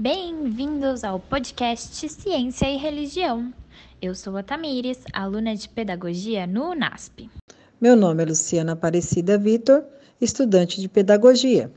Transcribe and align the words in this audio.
Bem-vindos 0.00 1.02
ao 1.02 1.18
podcast 1.18 2.08
Ciência 2.08 2.70
e 2.70 2.76
Religião. 2.76 3.52
Eu 4.00 4.14
sou 4.14 4.36
a 4.36 4.44
Tamires, 4.44 5.02
aluna 5.12 5.56
de 5.56 5.68
Pedagogia 5.68 6.46
no 6.46 6.70
UNASP. 6.70 7.28
Meu 7.80 7.96
nome 7.96 8.22
é 8.22 8.26
Luciana 8.26 8.74
Aparecida 8.74 9.36
Vitor, 9.36 9.84
estudante 10.20 10.80
de 10.80 10.88
Pedagogia. 10.88 11.72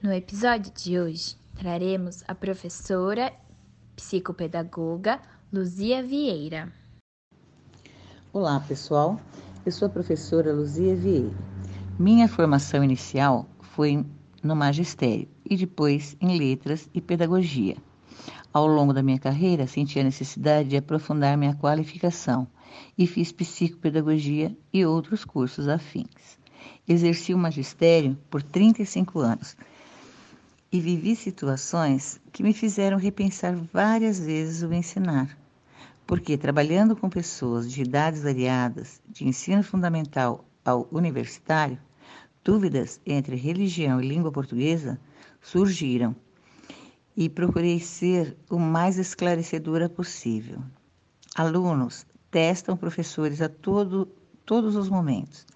No 0.00 0.12
episódio 0.12 0.72
de 0.72 1.00
hoje, 1.00 1.34
traremos 1.56 2.22
a 2.28 2.36
professora 2.36 3.32
psicopedagoga 3.96 5.20
Luzia 5.52 6.04
Vieira. 6.04 6.72
Olá, 8.32 8.60
pessoal. 8.60 9.20
Eu 9.66 9.72
sou 9.72 9.86
a 9.86 9.90
professora 9.90 10.52
Luzia 10.52 10.94
Vieira. 10.94 11.34
Minha 11.98 12.28
formação 12.28 12.84
inicial 12.84 13.44
foi 13.60 14.06
no 14.42 14.54
magistério 14.54 15.28
e 15.48 15.56
depois 15.56 16.16
em 16.20 16.38
letras 16.38 16.88
e 16.94 17.00
pedagogia. 17.00 17.76
Ao 18.52 18.66
longo 18.66 18.92
da 18.92 19.02
minha 19.02 19.18
carreira, 19.18 19.66
senti 19.66 20.00
a 20.00 20.04
necessidade 20.04 20.70
de 20.70 20.76
aprofundar 20.76 21.36
minha 21.36 21.54
qualificação 21.54 22.46
e 22.96 23.06
fiz 23.06 23.30
psicopedagogia 23.32 24.56
e 24.72 24.84
outros 24.84 25.24
cursos 25.24 25.68
afins. 25.68 26.38
Exerci 26.86 27.34
o 27.34 27.38
magistério 27.38 28.18
por 28.30 28.42
35 28.42 29.20
anos 29.20 29.56
e 30.70 30.80
vivi 30.80 31.16
situações 31.16 32.20
que 32.32 32.42
me 32.42 32.52
fizeram 32.52 32.98
repensar 32.98 33.54
várias 33.72 34.18
vezes 34.18 34.62
o 34.62 34.72
ensinar. 34.72 35.36
Porque 36.06 36.36
trabalhando 36.38 36.96
com 36.96 37.08
pessoas 37.08 37.70
de 37.70 37.82
idades 37.82 38.22
variadas, 38.22 39.00
de 39.08 39.26
ensino 39.26 39.62
fundamental 39.62 40.44
ao 40.64 40.88
universitário, 40.90 41.78
dúvidas 42.48 42.98
entre 43.04 43.36
religião 43.36 44.00
e 44.00 44.08
língua 44.08 44.32
portuguesa 44.32 44.98
surgiram 45.38 46.16
e 47.14 47.28
procurei 47.28 47.78
ser 47.78 48.34
o 48.48 48.58
mais 48.58 48.96
esclarecedora 48.96 49.86
possível. 49.86 50.58
Alunos 51.34 52.06
testam 52.30 52.74
professores 52.74 53.42
a 53.42 53.50
todo, 53.50 54.08
todos 54.46 54.76
os 54.76 54.88
momentos, 54.88 55.46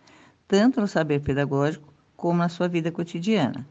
tanto 0.47 0.83
no 0.83 0.87
saber 0.87 1.23
pedagógico 1.23 1.95
como 2.15 2.41
na 2.41 2.51
sua 2.51 2.69
vida 2.69 2.93
cotidiana. 2.93 3.67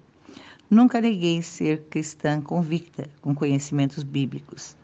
Nunca 0.68 1.00
neguei 1.00 1.44
ser 1.44 1.84
cristã 1.92 2.42
convicta, 2.42 3.08
com 3.22 3.36
conhecimentos 3.36 4.02
bíblicos, 4.02 4.76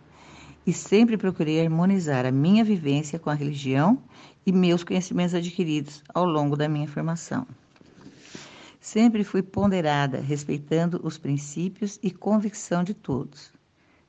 e 0.64 0.72
sempre 0.72 1.18
procurei 1.18 1.60
harmonizar 1.60 2.24
a 2.24 2.32
minha 2.32 2.64
vivência 2.64 3.18
com 3.18 3.32
a 3.32 3.34
religião 3.34 3.98
e 4.46 4.52
meus 4.52 4.84
conhecimentos 4.84 5.34
adquiridos 5.34 6.04
ao 6.14 6.24
longo 6.24 6.56
da 6.56 6.70
minha 6.70 6.88
formação. 6.88 7.48
Sempre 8.88 9.26
fui 9.26 9.44
ponderada, 9.44 10.22
respeitando 10.22 11.02
os 11.04 11.18
princípios 11.18 12.00
e 12.02 12.10
convicção 12.10 12.86
de 12.86 12.94
todos. 12.94 13.52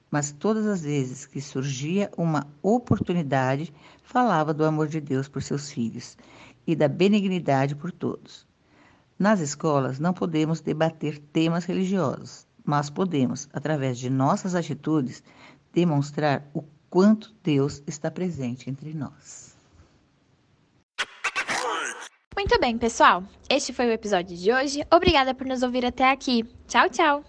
Mas 0.08 0.30
todas 0.30 0.66
as 0.66 0.82
vezes 0.82 1.26
que 1.26 1.40
surgia 1.40 2.08
uma 2.16 2.46
oportunidade, 2.62 3.74
falava 4.04 4.54
do 4.54 4.64
amor 4.64 4.86
de 4.86 5.00
Deus 5.00 5.26
por 5.26 5.42
seus 5.42 5.68
filhos 5.68 6.16
e 6.64 6.76
da 6.76 6.86
benignidade 6.86 7.74
por 7.74 7.90
todos. 7.90 8.46
Nas 9.18 9.40
escolas 9.40 9.98
não 9.98 10.14
podemos 10.14 10.60
debater 10.60 11.18
temas 11.18 11.64
religiosos, 11.64 12.46
mas 12.64 12.88
podemos, 12.88 13.48
através 13.52 13.98
de 13.98 14.08
nossas 14.08 14.54
atitudes, 14.54 15.24
demonstrar 15.72 16.48
o 16.54 16.62
quanto 16.88 17.34
Deus 17.42 17.82
está 17.84 18.12
presente 18.12 18.70
entre 18.70 18.94
nós. 18.94 19.57
Muito 22.38 22.56
bem, 22.60 22.78
pessoal. 22.78 23.24
Este 23.50 23.72
foi 23.72 23.88
o 23.88 23.92
episódio 23.92 24.36
de 24.36 24.52
hoje. 24.52 24.86
Obrigada 24.92 25.34
por 25.34 25.44
nos 25.44 25.64
ouvir 25.64 25.84
até 25.84 26.08
aqui. 26.08 26.44
Tchau, 26.68 26.88
tchau! 26.88 27.24